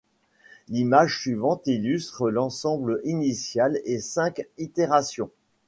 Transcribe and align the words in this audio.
L'image 0.67 1.19
suivante 1.19 1.67
illustre 1.67 2.31
l'ensemble 2.31 3.01
initial 3.03 3.79
et 3.85 3.99
cinq 3.99 4.41
itérations. 4.57 5.29